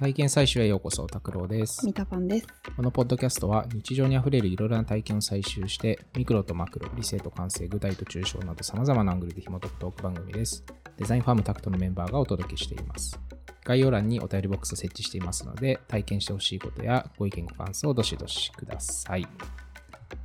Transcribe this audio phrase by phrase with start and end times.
[0.00, 1.84] 体験採集へようこそ、拓郎です。
[1.84, 2.46] ミタパンです。
[2.74, 10.64] このポッドキャストは日常にあふれるいろいろな体験を採集して、ミクロとマクロ、理性と感性、具体と抽象など様々なアングルで紐解くトーク番組です。
[10.96, 13.20] デザインファームタクトのメンバーがお届けしています。
[13.62, 19.28] 概要欄にお便りボックスを設置していますので、体験してほしいことやご意見ご感想をどしどしください。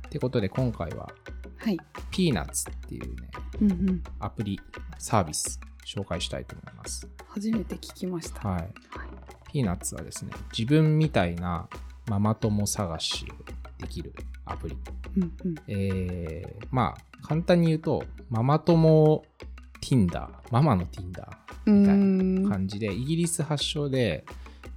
[0.08, 1.10] ということで今回は
[1.58, 1.76] はい。
[2.10, 3.30] ピーナッツっていうね、
[3.60, 4.02] うんうん。
[4.20, 4.58] アプリ、
[4.98, 7.06] サービス紹介したいと思います。
[7.28, 8.48] 初めて聞きました。
[8.48, 8.62] はい。
[8.62, 8.70] はい。
[9.56, 11.66] ピーナッツはですね、自分みたいな
[12.08, 14.12] ママ友探しをできる
[14.44, 14.76] アプリ。
[15.16, 15.54] うんうん。
[15.66, 19.24] えー、まあ、簡単に言うと、ママ友
[19.80, 21.26] Tinder、ママの Tinder
[21.64, 24.26] うみたいーなん感じで、イギリス発祥で、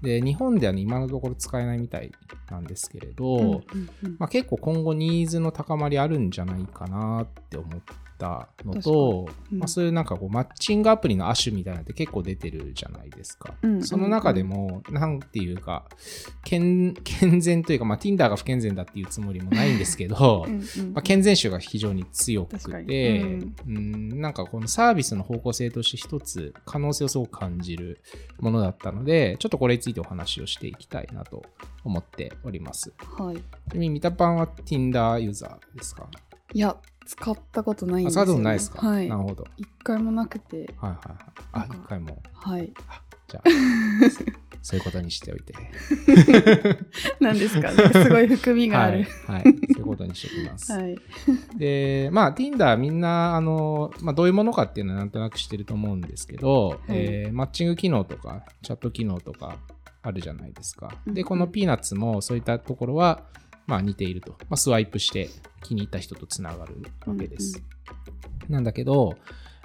[0.02, 2.14] で、日本では、ね、今のところ使えないみたい
[2.50, 3.62] なんですけれど、うんうん
[4.04, 7.82] うんまあ、結構今後ニーズの高まりあるんじゃないかなって思っ
[8.20, 9.60] たのと、うん。
[9.60, 13.56] まあ、そういうなんかこうマッチングアプリの亜種みたいなのって結構出てるじゃないですか。
[13.64, 13.84] うん。
[13.84, 15.86] その中でも、なんていうか、
[16.44, 20.60] 健健全というか、まあ、Tinder が不健全だっていうつもりもないんですけど、うんうん
[20.94, 23.54] まあ、健全種が非常に強くて、に。
[23.68, 28.02] うん、なんかこのサービスの方向性として一つ可能性をすごく感じる
[28.40, 31.44] ものだったので、ちょっとこれについてお話をしていきたいなと
[31.84, 32.94] 思っております。
[32.98, 33.38] はい。
[33.38, 33.44] ちな
[33.76, 36.10] みに、ミタパンは Tinder ユーザーですか？
[36.54, 36.76] いや、
[37.10, 38.28] 使ったことないんあ、ですよ、ね。
[38.28, 39.16] 使ったことないですか、はいな。
[39.18, 39.48] るほど。
[39.58, 40.72] 一回もなくて。
[40.78, 41.18] はいはいはい。
[41.54, 42.22] あ、一回も。
[42.34, 42.72] はい。
[43.28, 43.44] じゃあ、
[44.62, 45.54] そういうことにしておいて。
[47.20, 47.72] 何ですか？
[47.72, 49.06] すごい含みがある。
[49.26, 49.42] はい。
[49.42, 49.44] はい。
[49.44, 50.72] そういうことにしておきます。
[50.72, 50.98] はい。
[51.58, 59.58] で、まあ、Tinder みんな、あの、まあ、どういうものかっていうのはなんとなく知ってると思うんですけど、えーマッチング機能とか、チャット機能とか
[60.02, 60.92] あるじゃないですか。
[61.08, 63.24] で、このピーナッツもそういったところは、
[63.70, 64.32] まあ、似ていると。
[64.32, 65.30] まあ、スワイプして
[65.62, 66.76] 気に入った人とつながる
[67.06, 67.62] わけです。
[68.50, 69.16] なんだけど、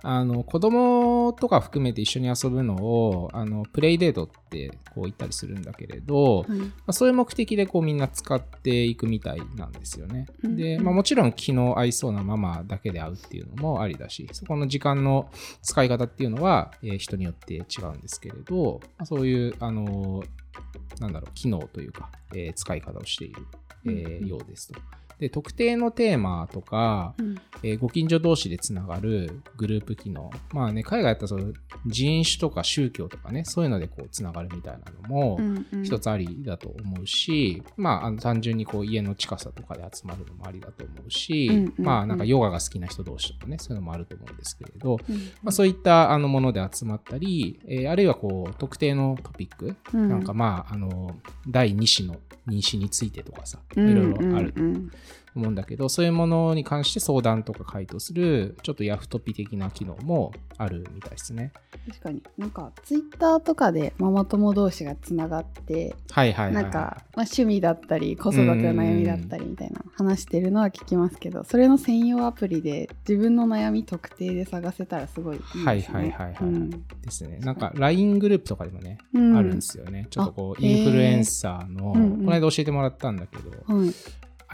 [0.06, 10.27] あの子供とか含めて一緒に遊ぶのをあのプレイデートってこう言ったりするんだけれど、はいまあ、そういう目的でこうみんな使っていくみたいなんですよね。
[10.42, 15.30] うんで、まあ、もちろん気の合いそうなママだけで会うっていうのもありだし、そこの時間の
[15.62, 23.46] 使い方っていうのは、えー人によって違うんですけれど、まあ、そういう、あのーなんだろう、機能というか、えー使い方をしている、
[23.86, 24.80] えーうんようですと。
[25.19, 27.36] で、特定のテーマとか、うん。
[27.63, 30.30] えーご近所同士でつながるグループ機能。
[30.52, 31.52] まあね、海外だったらその
[31.86, 35.83] 人種とか宗教とかね、そういうのでこうつながるみたいなのも、うんうん。
[35.85, 41.85] 一つありだと思うし、まあ、あの単純にこう家の近さとかで集まるのもありだと思うし、うんうんうん。
[41.85, 45.17] まあなんかヨガが好きな人同士とかね、そういうのもあると思うんですけれど、うん。
[45.42, 50.08] まあ、そういったあのもので集まったり、えーあるいはこう特定のトピック、うん。
[50.08, 51.17] なんかまああの
[51.48, 52.17] 第2子の
[52.48, 54.63] 妊娠についてとかさ、いうんろいろあると。
[54.63, 54.91] うんうん
[55.35, 61.53] 思うんだけど、そういうものに関して相談とか回答する、ちょっとヤフトピ的な機能もあるみたいですね。
[61.89, 66.63] 確かになんかツイッターとかでママ友同士がつながってはいはいはい、はい。
[66.65, 75.65] なんか、まあ、趣味だったり子育ての悩みだったりみたいな話してるのは聞きますけどそれの専用アプリで自分の悩み特定で探せたらすごいいいですね。
[75.65, 76.77] はいはいはいはいうんで
[77.11, 77.39] すね。
[77.39, 80.07] なんか LINE グループとかでもね、うんあるんですよね。
[80.11, 83.91] ちょっとこう、インフルエンサーの、この間教えてもらったんだけど、はい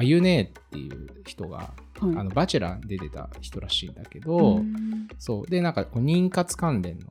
[0.00, 2.16] あゆねっていう人が、はい。
[2.16, 5.08] あの、バチェラーで出てた人らしいんだけど、うん。
[5.18, 5.46] そう。
[5.46, 7.06] で、なんかこう、妊活関連の、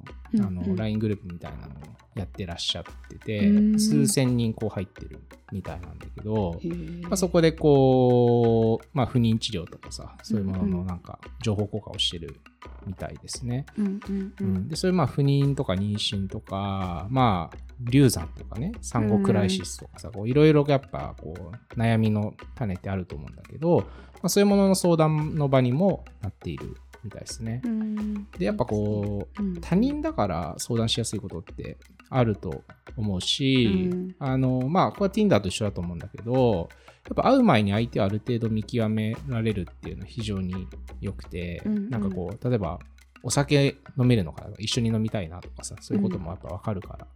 [0.47, 0.69] あの、うん。
[0.71, 1.77] うん LINE グループみたいなのを
[2.15, 5.19] やってらっしゃってて、うん数千人こう入ってる
[5.51, 6.59] みたいなんだけど、
[7.03, 12.39] まあ、そこでこう、まあ、不妊治療とかさ、そういうもののなんか、情報交換をしてる
[12.87, 13.67] みたいですね。
[13.77, 13.99] うん
[14.39, 23.85] うんでそういうまあ不妊とか妊娠とか、まあ、流産とかね、産後クライシスとかさ、こういろいろやっぱこう悩みの種ってあると思うんだけど、ま
[24.23, 27.61] あ、そういうものの相談の場にもなっているみたいですね。
[27.63, 28.27] うん。
[28.37, 29.61] で、やっぱこう、うん。
[29.61, 31.77] 他人だから相談しやすいことって
[32.09, 32.63] あると
[32.97, 34.15] 思うし、うん。
[34.19, 36.69] あの、まあ、これは Tinder と一緒だと思うんだけど、
[37.07, 40.67] やっぱ会う前に相手をある程度見極められるっていうのは非常に
[40.99, 41.89] 良くて、うんうん。
[41.89, 42.79] なんかこう、例えば、
[43.23, 47.07] お酒飲めるのかな一緒に飲みたいなとかさ、そういうこともやっぱわかるから、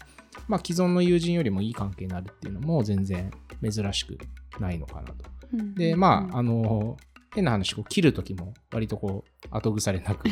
[0.48, 4.18] まあ既存の友人よりもいい関係になるっていうのも全然珍しく
[4.60, 5.16] ないのかなと。
[5.54, 5.76] うん。
[5.76, 6.98] で、まあ、あの、
[7.34, 10.28] 変な話、こう切るときも割とこう、後腐れなく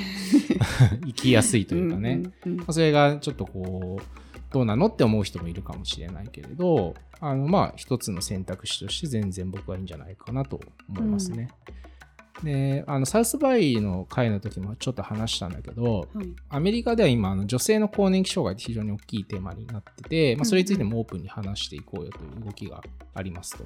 [1.05, 4.03] 生きやすいというかね、うんうんまあそれがちょっとこう、
[4.51, 10.59] どうなのって思う人もいるかもしれないけれど、あの、まあ、一つの選択肢として全然僕はいいんじゃないかなと
[10.89, 11.49] 思いますね。
[12.43, 22.81] で、あの、サウスバイの会の時もちょっと話したんだけど、はいアメリカでは今、あの女性の更年期障害って非常に大きいテーマになってて、まあ、それについてもオープンに話していこうよという動きが
[23.13, 23.65] ありますと。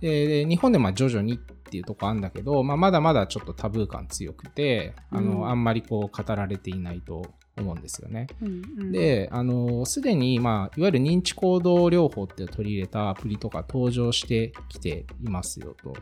[0.00, 7.24] でで日本でまあ徐々にっていうとこあるんだけど、まあ、まだまだちょっとタブー感強くて、あのうんあんまりこう語られていないと
[7.60, 8.26] 思うんですよね。
[8.42, 15.94] うんうん、で、あの、すでに、まあ、いわゆる認知行動療法って取り入れたアプリとか登場してきていますよと。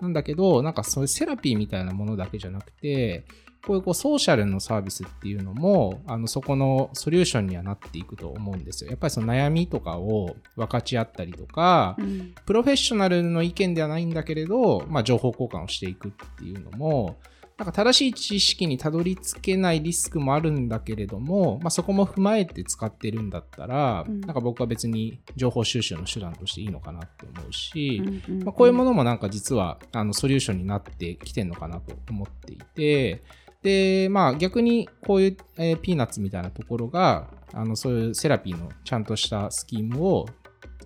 [0.00, 3.24] なんだけど、なんかそういうセラピーみたいなものだけじゃなくて、
[3.66, 8.90] こういうこうソーシャルのサービスっていうのも、あの、そこのソリューションにはなっていくと思うんですよ。
[8.90, 17.18] やっぱりその悩みとかを分かち合ったりとか、うんプロフェッショナルの意見ではないんだけれど、まあ、情報交換をしていくっていうのも、
[17.60, 24.22] なんか正しい知識にたどり着けないリスクもあるんだけれども、まあ、そこも踏まえて使ってるんだったら、うん。
[24.22, 33.22] なんか僕は別に情報収集の手段としていいのかなって思うし、うんうんまあ、こういうものもなんか実はあのソリューションになってきてるのかなと思っていて、
[33.62, 40.24] で、まあ逆にこういう、えー Peanut みたいなところが、あのそういうセラピーのちゃんとしたスキームを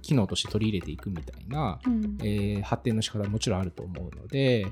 [0.02, 2.18] 機能として取り入れていくみたいな、うん。
[2.20, 4.66] えー発展の仕方はもちろんあると思うので、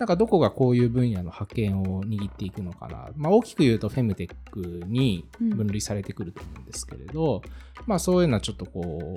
[0.00, 3.10] なんかどこがこういう分野の覇権を握っていくのかな。
[3.16, 7.42] まあ大きく言うとフェムテックに分類されてくると思うんですけれど、
[7.86, 9.14] まあそういうのはちょっとこ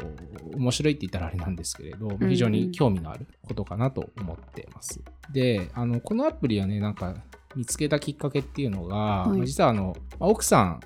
[0.52, 5.00] う、面白いって言ったらあれなんですけれど、うん非常に興味のあることかなと思ってます。
[5.32, 7.16] で、あの、このアプリはね、なんか
[7.56, 10.82] 見つけたきっかけっていうのが、はいまあ実はあの、まあ奥さん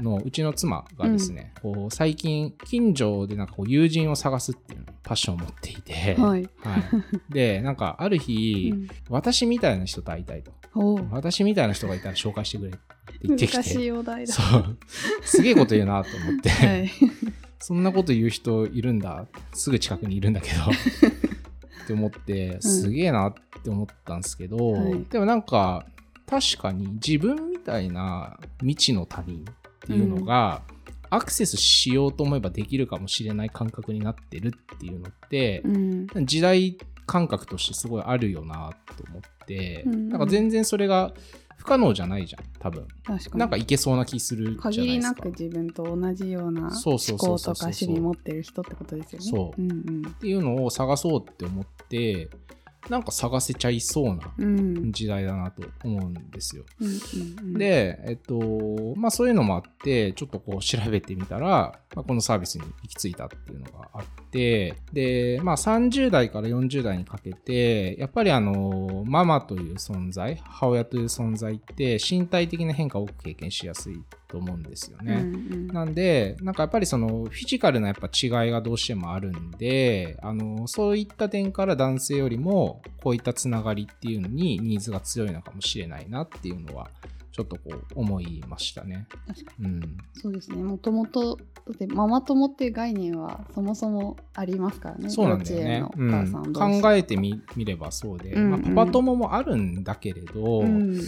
[0.00, 6.48] のうちの妻がですね、こう最近近所でなんかこう友人を探すっていうパッションを持っていて、はい。
[6.60, 6.82] はい。
[7.30, 8.88] でなんかある日、うん。
[9.08, 10.52] 私みたいな人と会いたいと。
[11.10, 12.78] 私みたいな人がいたら紹介してくれって
[13.22, 13.62] 言ってきて。
[14.26, 14.78] そう。
[15.22, 16.90] すげえこと言うなと思って、はい。
[17.58, 19.26] そんなこと言う人いるんだ。
[19.52, 20.62] すぐ近くにいるんだけど。
[21.84, 25.04] って思ってすげえなって思ったんですけど、はい。
[25.10, 25.86] でもなんか
[26.26, 29.44] 確かに自分みたいな未知の他人
[29.88, 30.62] っていうのが、
[31.10, 35.68] アクセスしようと思えばできるかもしれない感覚になってるっていうのってう、
[36.20, 36.26] ん。
[36.26, 36.76] 時代
[37.06, 41.14] 感覚としてすごいあるよなと思って、うんなんか全然それが
[41.56, 43.38] 不可能じゃないじゃん多分確かに。
[43.38, 49.26] なんかいけそうな気するじゃないですか限りなく自分と同じような思考とか趣味持ってる人ってことですよね。
[49.26, 50.06] そううんうん。
[50.06, 52.28] っていうのを探そうって思って
[52.88, 54.32] なんか探せちゃいそうな
[54.90, 56.64] 時代だなと思うんですよ。
[57.56, 75.14] で、えっと、まあそういうのもあって、ちょっとこう調べてみたら、まあ、このサービスに行き着いたっていうのがあって、で、まあ30代から40代にかけて、やっぱりあの、ママという存在、母親という存在って身体的な変化を多く経験しやすいと思うんですよね。
[75.14, 86.90] うんうんなんで、なんかやっぱりそのフィジカルなやっぱ違いがどうしてもあるんで、あの、そういった点から男性よりもこういったつながりっていうのにニーズが強いのかもしれないなっていうのは、
[87.38, 89.06] ちょっとこう思いましたね。
[89.28, 89.98] 確かにうん。
[90.12, 90.56] そうですね。
[90.56, 91.42] もともと、だ
[91.72, 95.08] ってママ友っていう概念はそもそもありますからね。
[95.08, 95.84] そうなんだよね。
[95.96, 101.00] うん考えてみ見ればそうで、うんうんまあ、パパ友もあるんだけれど、うん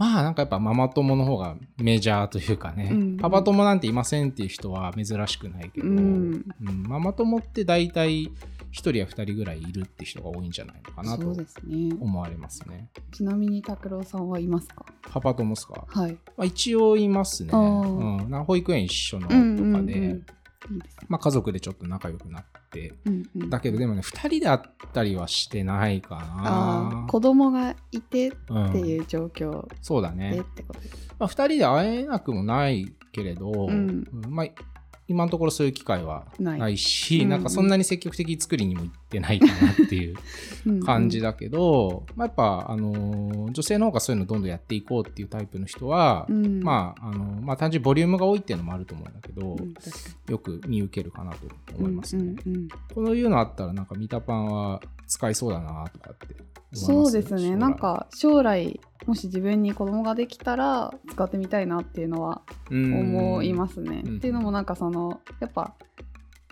[0.00, 3.16] まあなんかやっぱママ友の方がメジャーというかね、うん。
[3.18, 6.44] パパ友なんていませんっていう人は珍しくないけど、うん。
[6.64, 6.82] うん。
[6.88, 8.30] ママ友って大体1
[8.72, 11.36] 人や2人ぐらいいるって人が多いんじゃないのかなと。
[12.00, 12.88] 思われますね。
[13.12, 14.86] ちなみに拓郎さんはいますか？
[15.12, 16.12] パパ友っすか、はい。
[16.12, 17.50] まあ、一応いますね。
[17.52, 20.26] うん、保育園一緒のとかで、うんうんうん
[20.68, 21.06] いいですね。
[21.08, 24.60] まあ、家族でちょっと仲良くなって、うんうん、だけどでもね、2人で会っ
[24.92, 27.06] たりはしてないかな。
[27.08, 30.44] 子供がいてっうんていう状況そうだでねっ。
[30.54, 31.14] てことです。
[31.18, 34.46] まあ、2人で会えなくもないけれど、んうんまあ、
[35.10, 36.76] 今のところそういう機会はない。
[36.76, 37.28] し、うん。
[37.30, 41.30] なんかそんなに積極的に作りにも行ってないかなっていう感じだ。
[41.30, 49.74] だけど、まあ、やっぱ、あのー女性の方がそういうのどんどんやっていこうっていうタイプの人は、うん、まあ、あのまあ、単純にボリュームが多いっていうのもあると思うんだけど、うん
[50.28, 52.22] よく見受けるかなとに思いますね。
[52.22, 52.68] うんうんうん。
[52.68, 56.28] こういうのあったら、なんか、ミタパンは使いそうだなとかって
[56.72, 57.56] そうですね。
[57.56, 64.02] なんか将来もし自分に子供ができたら使ってみたいなっていうのは思いますね。
[64.06, 64.16] うん。
[64.18, 65.74] っていうのもなんかそのやっぱ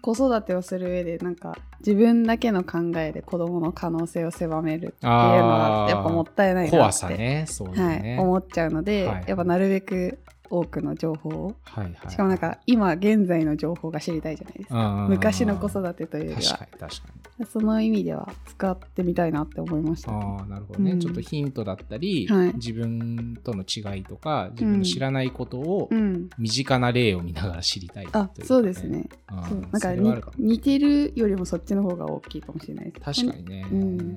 [0.03, 6.77] 子育てをする上でなんか自分だけの考えで子供の可能性を狭めるっていうのはやっぱもったいないなって。
[6.77, 8.19] 怖さね、そうだはい、ね。
[8.19, 9.25] 思っちゃうので、はい。
[9.29, 10.19] やっぱなるべく
[10.51, 11.55] 多くの情報を。
[11.65, 15.05] はいはい、しかもなんか今現在の情報が知りたいじゃないですか。
[15.05, 16.53] うん昔の子育てというよりは。
[16.53, 17.47] 確かに確かに。
[17.47, 21.01] その意味では使ってみたいなって思いました、ああ、なるほどね、うん。
[21.01, 22.55] ちょっとヒントだったり、はい。
[22.55, 26.31] 自分との違いとか、自分の知らないことをうん。
[26.39, 29.09] 身近な例を見ながら知りたいというか、あそうですね。
[29.31, 29.45] うん。
[29.45, 29.61] そう。
[29.61, 33.01] なんか似てるよりもそっちの方が大きいかもしれないです。
[33.01, 33.67] 確かにね。
[33.71, 34.17] うん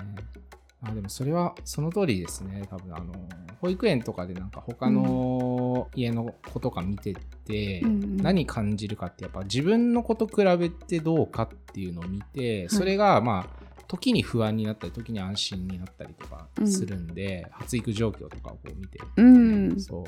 [0.83, 2.63] あでもそれはその通りですね。
[2.69, 3.13] 多分あの
[3.59, 7.13] 保育園とかでなんか他の家の子とか見て
[7.45, 8.17] て、うんうん。
[8.17, 19.00] 何感じるかってやっぱ自分の子と比べてどうかっていうのを見て、それがまあ時に不安になったり時に安心になったりとかするんで、発育状況とかをこう見て。
[19.17, 19.40] うん
[19.80, 20.04] そう。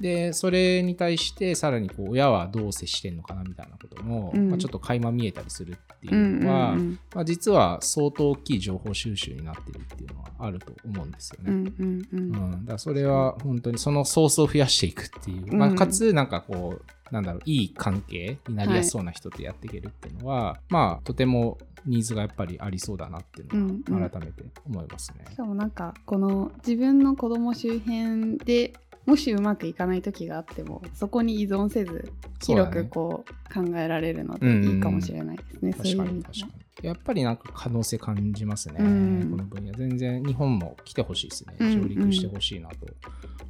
[0.00, 4.48] でそれに対してさらにこう親はどう接してんのかなみたいなことも、うん。
[4.48, 11.52] まあ、ちょっと垣間見えたりするっていうのは、うんうんまあ、実は相当大きい情報収集になってるっていうのはあると思うんですよね。
[11.52, 12.20] うんうんうん。
[12.20, 24.02] うん、だからそれは本当にそのソースを増やしていくっていう、まあ、うんかつなんかこうなんだろういい関係になりやすそうな人とやっていけるっていうのは、まあとてもニーズがやっぱりありそうだなっていうのうんうん。
[24.02, 25.24] は改めて思いますね。
[25.30, 28.72] しかもなんかこの自分の子供周辺で
[29.10, 36.32] もしうまくいかない時があってもそこに依存せず広くこう考えられるのでいいかもしれないですね、そうい確かう意味では。
[36.32, 36.69] に確かに。
[36.82, 39.72] やっぱりなんか可能性感じますね、うんこの分野。
[39.72, 41.56] 全然日本も来てほしいですね。
[41.58, 42.86] うん上陸してほしいなと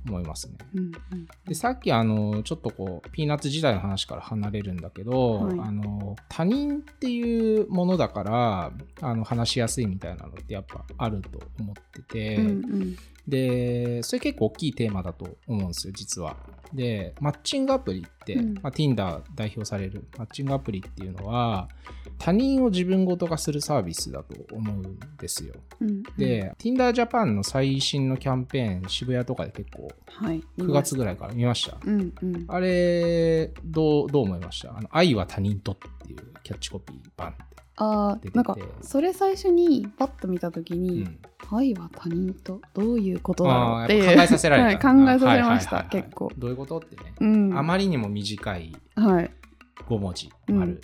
[0.07, 0.57] 思いますね。
[0.75, 12.53] うんうんでさっきあのちょっとこうピーナッツ時代の話から離れるんだけど、はいあの他人っていうものだからあの話しやすいみたいなのってやっぱあると思ってて、うんう
[12.85, 12.97] ん
[13.29, 16.37] でそれ結構大きいテーマだと思うんですよ実は。
[16.73, 21.69] でマッチングアプリって、うんまあ、Tinder 代表されるマッチングアプリっていうのは
[22.19, 25.55] 他人を自分ごと化するサービスだと思うんですよ。
[25.81, 31.77] うんで、Tinder Japan の最新のキャンペーン渋谷とかで結構はい、9月ぐらいから見ました。
[31.85, 34.77] うんうんあれ、どう、どう思いました？
[34.77, 35.77] あの、愛は他人とっ
[36.07, 37.45] ていうキャッチコピーバンって。
[37.83, 41.19] あ出ててーなんかそれ最初にパッと見た時うに、ん。
[41.53, 44.89] 愛は他人とどういうことだろうあって考えさせられた。
[44.89, 47.15] はい、考えさせました、はいはいはいはい結構、どういうことってね。
[47.21, 49.31] うん、あまりにも短いはい
[49.89, 50.81] 5文字、うん丸。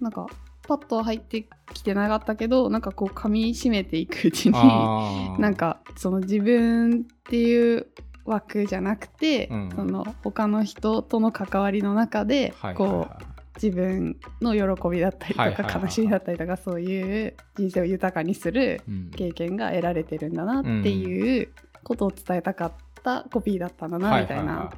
[0.00, 0.26] なんか
[0.66, 4.52] パッと入ってきてなかったけどなんかこう噛み締めていくうちに
[5.38, 7.86] なん、かその自分っていう
[8.24, 9.70] 枠じゃなくて、うん。
[9.74, 13.24] その他の人との関わりの中で、はいはいこうはい
[13.62, 19.10] 自分の喜びだったりとか、はいはい悲しみだったりとかそういう人生を豊かにするうん。
[19.10, 21.48] 経験が得られてるんだなっていう
[21.84, 24.70] ことを伝えたかったコピーだったんだなみたいな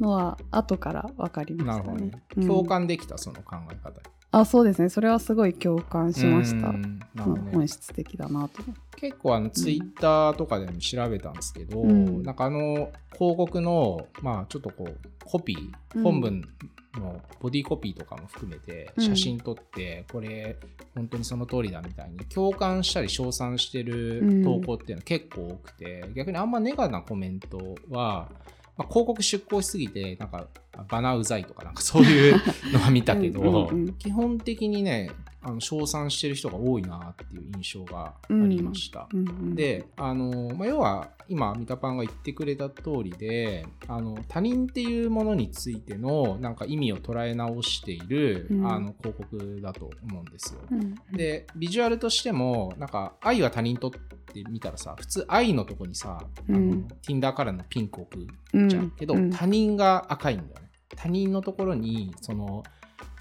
[0.00, 2.06] のは後から分かりましたね。
[2.06, 2.12] ね。。
[2.38, 2.46] うん。
[2.46, 3.90] 共感できた、その考え方。
[3.90, 3.96] に。
[4.32, 4.88] あそうですね。
[4.88, 6.72] それはすごい共感しました。
[6.72, 6.98] ね。
[7.16, 8.62] うん本質的だなと。
[8.96, 12.22] 結構あのツイッターとかでも調べたんですけど、うん。
[12.22, 16.02] なんかあの広告のまあちょっとこうコピーうん。
[16.02, 16.48] 本文
[16.94, 19.04] のボディコピーとかも含めてうん。
[19.04, 20.56] 写真撮って、これ
[20.94, 28.30] 本当にその通りだみたいに共感したり称賛してる投稿っていうのは結構多くて、逆にあんまネガなコメントは、
[28.76, 30.46] まあ、広告出稿しすぎてなんか
[30.88, 32.40] バナうざいとかなんかそういう
[32.72, 33.94] のは見たけどうん。
[33.94, 35.10] 基本的にね
[35.42, 39.08] あの称賛してる人が多いなっていう印象がありました。
[39.12, 48.66] うんうん、であの、まあ、要は今三田パンが言ってくれた通りであの他人っていうものについてのなんか意味を捉え直している、うん。
[48.66, 50.60] あの広告だと思うんですよ。
[50.70, 59.30] うんでビジュアルとしてもなんか愛は他人とって見たらさ普通愛のとこにさ、あのうん Tinder からのピンク置くうんじゃん、けど、うん。
[59.30, 60.70] 他人が赤いんだよね。
[60.96, 62.62] 他人のところにその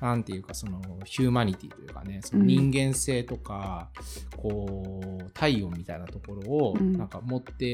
[0.02, 3.90] なんていうかそのヒューマニティというかねその人間性とか、
[4.36, 6.94] こう体温みたいなところをうん。
[6.98, 7.66] なんか持って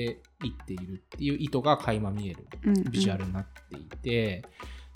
[0.43, 2.83] いっているっていう意図が垣間見えるうん。
[2.91, 4.43] ビジュアルになっていて、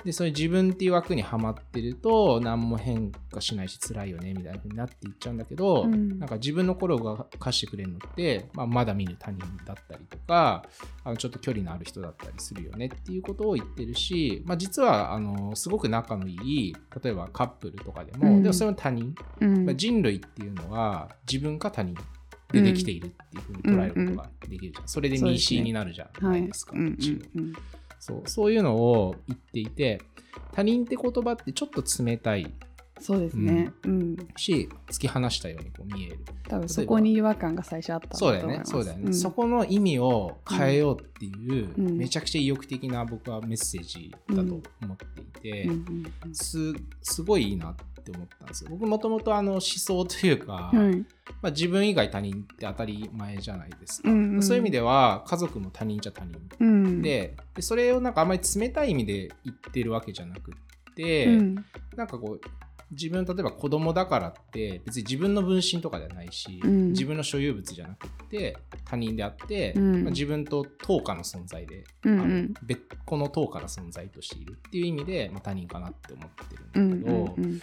[0.03, 6.20] でそういう自分っていう枠にはまってると何も変化しないし辛いよねみたいな風になっていっちゃうんだけど、うん。
[6.20, 10.65] なんか自分の頃が貸してくれるのって、まあ、まだ見ぬ他人だったりとか
[11.03, 18.43] あのちょっと距離のある人だったりするよねっていうことを言ってるし、まあ、実はあのすごく仲のいい例えばカップルとかでも、うん。
[18.43, 19.65] でもそれは他人、うん。
[19.65, 21.96] まあ人類っていうのは自分か他人
[22.51, 25.31] でできているっていうふうに捉えることができるじゃん、それでそうですね。
[25.31, 26.96] ミーシーになるじゃないですか、はい
[28.01, 30.01] そうそういうのを言っていて
[30.53, 32.51] 他人って言葉ってちょっと冷たい
[33.00, 33.72] そうですね。
[33.84, 34.15] うん。
[34.38, 36.20] し突き放したようにこう見える。
[36.48, 38.48] 多分そこに違和感が最初あったそうだよ。
[38.48, 39.13] ねそうだよね、ん。
[39.13, 41.98] そこの意味を変えようっていう、うん。
[41.98, 44.41] めちゃくちゃ意欲的な僕はメッセージだと
[44.81, 45.70] 思っていて、
[46.31, 46.74] す
[47.24, 48.70] ごいいいなって思ったんですよ。
[48.72, 50.98] 僕もともとあの思想というか、はい。
[51.41, 54.43] まあ、自分以外他人って当たり前じゃないですか、うんうん。
[54.43, 56.39] そういう意味では家族も他人じゃ他人。
[56.60, 61.55] うん、ででそれをなんかあんまり冷たい意味で言ってるわけじゃなくって、うん。
[61.96, 62.41] なんかこう
[62.91, 66.91] 自分例えば子供だからって別に自分の分身とかではないし、うん。
[66.91, 70.03] 自分の所有物じゃなくって他人であって、うん。
[70.03, 72.53] まあ、自分と等価の存在で、うんうん。
[72.63, 77.62] 別個の等価な存在としているっていう意味で、まあ、他人かなって思ってうんんるだけど、うんうん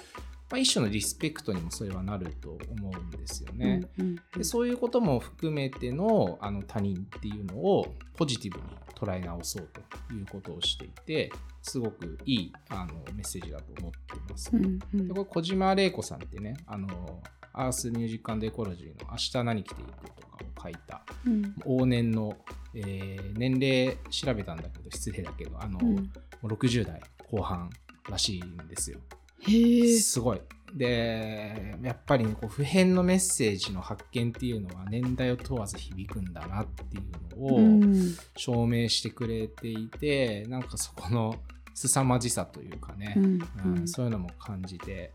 [0.50, 3.82] まあ、一種のリスペクトにもそれはなると思うんですよね。
[3.98, 8.64] うんでそういうことも含めてのあの他人っていうのをポジティブに
[8.94, 11.30] 捉え直そうということをしていて
[11.62, 13.98] すごくいいあのメッセージだと思って
[14.30, 14.50] ます。
[14.54, 22.36] うんうんでこれ小島玲子さんってねあのアースミュージックエコロジーの明日何着ていくとかを書いたうん往年の、
[22.74, 27.00] えー年齢調べたんだけど失礼だけどあの、うんもう60代
[27.32, 27.68] 後半
[28.08, 29.00] らしいんですよ。
[29.40, 30.40] へえすごい。
[30.74, 38.16] でやっぱりねこう普遍のメッセージの発見っていうのは年代を問わず響くんだなっていうのをうん。
[38.36, 41.36] 証明してくれていて、なんかそこの
[41.74, 43.38] 凄まじさというかね、うん
[43.78, 43.88] うん。
[43.88, 45.12] そういうのも感じて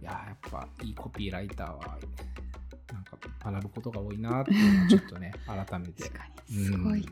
[0.00, 1.98] いややっぱいいコピーライターは
[2.92, 6.04] なんか学ぶことが多いなっていうのをちょっとね改めて。
[6.48, 7.06] すごいな、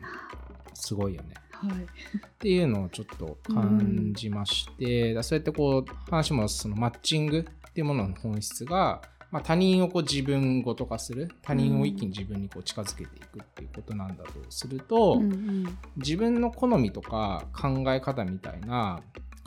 [0.73, 1.33] すごいよね。
[1.51, 1.71] はい。
[1.73, 15.77] っていうのをちょっと感じまして、だそうやってこう話もそのマッチングっていうものの本質が、まあ、他人をこう自分ごと化する他人を一気に自分にこう近づけていくっていうことなんだとすると、うんうん。
[15.97, 19.01] 自分の好みとか考え方みたいな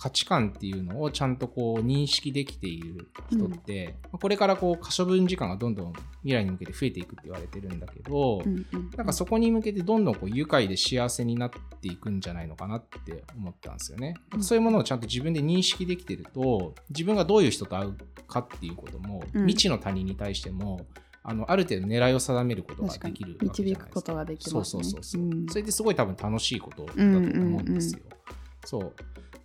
[0.04, 14.14] 価値観っていうのをちゃんとこう認識できている人って、まあこれからこう可処分時間がどんどん未来に向けて増えていくって言われてるんだけど、うんうんなんかそこに向けてどんどんこう愉快で幸せになっていくんじゃないのかなって思ったんですよね。
[14.34, 14.42] うん。
[14.42, 17.96] そういうものをちゃんと自分で認識できてると自分がどういう人と会う
[18.28, 19.46] かっていうことも、うん。
[19.46, 20.86] 未知の他人に対しても
[21.22, 23.74] あのある程度狙いを定めることができる導。
[23.74, 24.84] くことができそうますね。
[24.84, 25.46] そうそうそう、ん。
[25.48, 27.22] それってすごい多分楽しいことだと思う
[27.62, 28.00] んですよ。
[28.66, 28.92] そう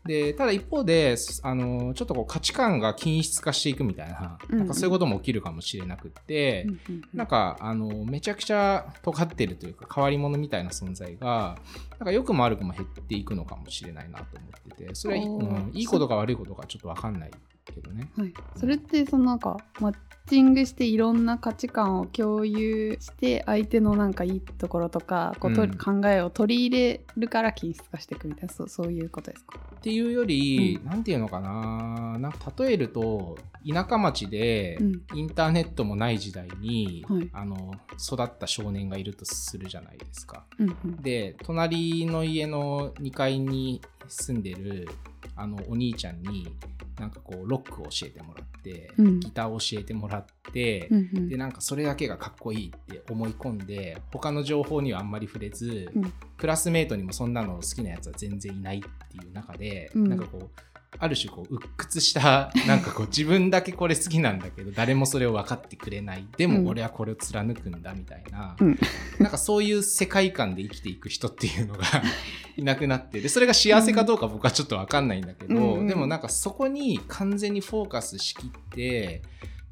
[0.10, 4.58] でただ一方であのちょっとこう価値観が均質化していくみたいな,、うん。
[4.58, 11.58] なんかそういうことも起きるかもしれなくって、うんうんなんかあのめちゃくちゃ尖ってるというか変わり者みたいな存在が
[11.92, 17.32] なんか良くも悪くも減っていくのかもしれないなと思っててそれは、うんいいことか悪いことかちょっと分かんない
[17.66, 18.10] けどね。
[18.16, 19.92] はい、それってそのなんかマ
[20.26, 25.78] ッチングしていろんな価値観を共有して相手のなんかいいところとかこうとうん。
[25.78, 29.60] 考えを取り入れるから均質化していくみたいなそうそういうことですか？
[29.76, 32.18] っていうより、うなんていうのかな。
[32.20, 35.02] なんか例えると田舎町でうん。
[35.16, 37.30] インターネットもない時代に、はい。
[37.34, 40.46] あの育った少年がいるとするじゃないですか。
[40.60, 40.96] うんうん。
[41.02, 44.88] で隣の家の2階に住んでる
[45.36, 46.54] あのお兄ちゃんに
[47.00, 49.20] なんかこうロックを教えてもらって、うん。
[49.20, 51.30] ギターを教えてもらって、うんうん。
[51.30, 56.14] でなんかそれだけがかっこいいって思い込んで他の情報にはあんまり触れず、うん。
[56.38, 60.10] クラスメートにもそんなの好きなやつは全然いないっていう中で、うん。
[60.10, 60.62] なんかこう
[60.98, 66.26] ある種こう鬱屈した なんかこう自分だけこれ好きなんだけど誰もそれを分かってくれない。
[66.38, 66.64] でうん。
[66.64, 68.80] も俺はこれを貫くんだみたいな、うん。
[69.20, 71.86] なんかそういう世界観で生きていく人っていうのが
[72.58, 73.22] いなくなって。
[73.22, 79.22] でそれが幸せかどうか僕はちょっと分かんないんだけど、でもなんかそこに完全にフォーカスしきって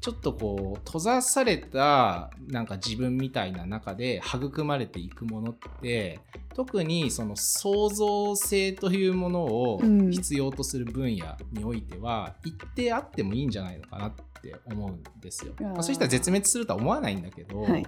[0.00, 6.20] ちょっとこう閉ざされたなんか自分みたいな中で育まれていくものって
[6.54, 10.10] 特にその創造性というものをうん。
[10.10, 15.52] 必要とする分野においては一定あってもいいんじゃないのかなって思うんですよ。
[15.60, 17.86] まあ、そうしたら絶滅するとは思わないんだけど、はい。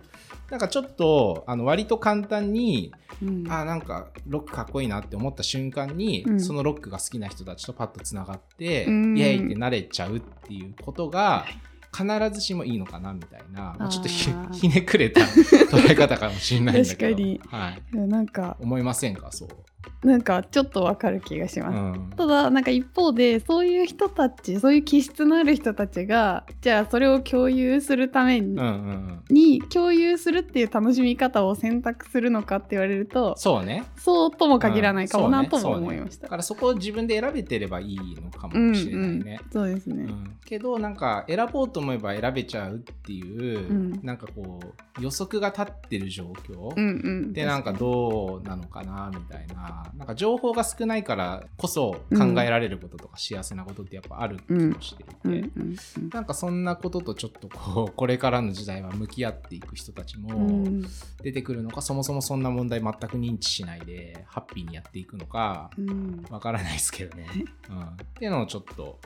[0.51, 2.93] なんかちょっとあの割と簡単に
[3.23, 3.45] うん。
[3.49, 6.41] あーなんかロックかっこいいなって思った瞬間に、うん。
[6.41, 9.19] そのロックが好きな人たちとパッとつながって、うん。
[9.19, 11.47] イエイってなれちゃうっていうことが
[11.93, 17.17] 必ずしもいいのかなみたいな、まあちょっとひねくれた捉え方かもしれないんだけど。
[17.17, 17.41] 確かに。
[17.49, 19.33] はい、なんか思いませんか？
[19.33, 19.49] そう。
[20.03, 22.11] なんかちょっとわかる気がします、うん。
[22.17, 33.85] ただなんか一方でそういう人たちそういう気質のある人たちがじゃあそれを共有するために,、うんうんうん、に共有するっていう楽しみ方を選択するのかって言われるとそうね。
[33.97, 36.23] そうとも限らないかもなとも思いました。
[36.23, 39.41] だからそこを自分で選べてればいいのかうんもしれないね。
[39.45, 40.05] うん、そうですね。
[40.05, 40.37] うん。
[40.47, 44.01] けどなんか選ぼうと思えば選べちゃうっていう、うん。
[44.03, 55.07] なんかこう予測が立ってる状況、うんうん、でなんかどうなのかなみたいななんか情報が少ないからこそ考えられることとか幸せなことってやっぱある気もしてい
[55.43, 55.51] て、
[56.13, 60.83] なんかそんなこととちょっとこう これからの時代は向き合っていく人たちうもん。
[61.23, 66.25] 出てくるのか、そもそもそんな問題全く認知しないでハッピーにやっていくのかうん。
[66.31, 67.27] わからないですけどね、
[67.69, 67.83] うん。
[67.83, 68.99] っていうのをちょっと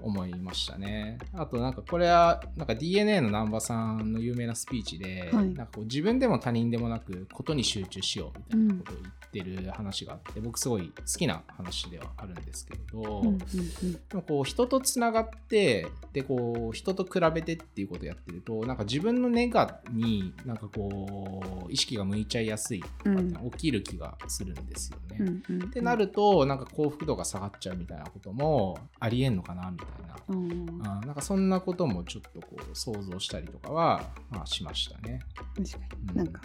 [0.00, 1.18] 思いましたね。
[1.32, 5.46] あとなんかこれはなんか DNA の南波さんの有名なスピーチで、はい。
[5.46, 25.16] なんかこう自分でも他人でもなくことに集中しようみたいなことを言ってる話があって、僕すごい好きな話ではあるんですけれど、うんうんでもこう人とつながってでこう人と比べてっていうことをやってるとなんか自分のネガになんかこう意識が向いちゃいやすいとかって起きる気がするんですよね。
[25.20, 25.68] うんうんうん。
[25.68, 30.50] ってなるとなんか幸福度が下がっちゃうみたいなこともありえんのかなみたいな、うん。
[30.50, 35.20] うん、なんかそんなこともちょっとこう想像したりとかは、まあ、しましたね。
[35.56, 36.08] 確かうん。
[36.10, 36.42] になんか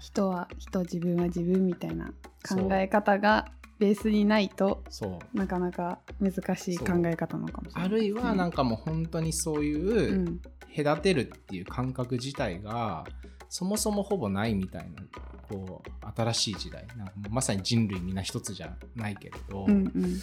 [0.00, 2.12] 人は人自分は自分みたいな
[2.48, 3.46] 考え方が
[3.78, 5.36] ベースにないとそう。
[5.36, 7.84] なかなか難しい考え方なのかもしれない。
[7.84, 10.40] あるいはなんかもう本当にそういううん。
[10.76, 13.04] 隔てるっていう感覚自体が
[13.54, 15.00] そもそもほぼないみたいな
[15.48, 16.84] こう新しい時代。
[16.96, 20.18] なんかまさに人類みんな一つじゃないけれど、うんうん。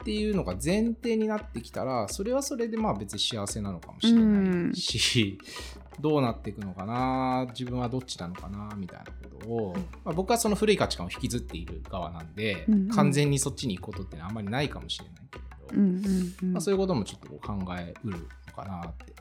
[0.00, 5.38] っていうのが前提になってきたらそれはそれでまあ別に幸せなのかもしれないし、
[6.00, 12.88] どうなっていくのかな自分はどっちなのかなみたいなことを、まあ、僕はその古い価値観を引きずっている側なんで、うんうん。
[12.88, 16.52] 完全にそっちに行くことってのはあんまりないかもしれないけれど、うんうんうん。
[16.54, 18.16] まあ、そういうこともちょっと考えうる
[18.46, 19.12] のかなって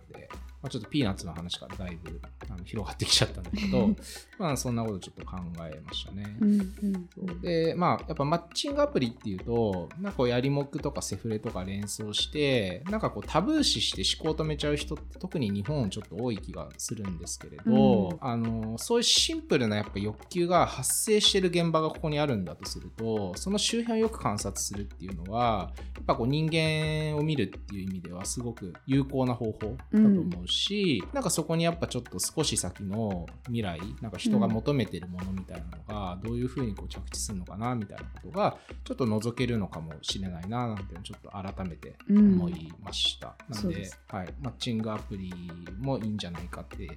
[0.61, 3.95] まあ、ちょっとピーナッツの話からだいぶあの広がってきちゃったんだけど
[4.37, 6.35] まあそんなことちょっと考えましたね。
[6.39, 18.17] うんうんでまあやっぱマッチングアプリっていうとなんかやりもくとかセフレとか連想してなんかこうタブー視して思考を止めちゃう人って特に日本ちょっと多い気がするんですけれど、うん。
[18.19, 43.35] あのそういうシンプルなやっぱ欲求が発生してる現場がここにあるんだとするとその周辺をよく観察するっていうのはやっぱこう人間を見るっていう意味ではすごく有効な方法だと思うし、なんかそこにやっぱちょっと少し先の未来なんか人が求めてるものみたいなのがどういうふうにこう着地するのかなみたいなことがちょっと覗けるのかもしれないななんてちょっと改めて思いました。
[43.47, 43.99] なんでそうです。
[44.07, 45.33] はい、マッチングアプリ
[45.79, 46.87] もいいんじゃないかってい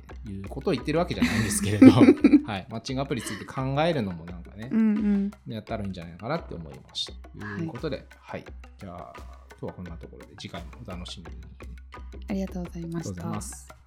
[0.41, 1.87] うことを言ってるわけじゃないんですけれど、
[2.47, 5.53] はい、マッチングアプリについて考えるのもなんかね、うんうん。
[5.53, 7.13] やったらいいんじゃないかなって思いました。
[7.39, 8.45] ということで、はい、
[8.79, 9.13] じゃあ
[9.61, 11.63] 今日はこんなところで次回もお楽しみに。
[12.33, 13.82] ありがとうございましたます。